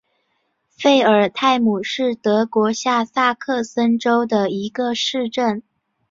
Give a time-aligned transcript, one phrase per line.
[0.75, 5.61] 费尔泰姆是德国下萨克森州的一个市镇。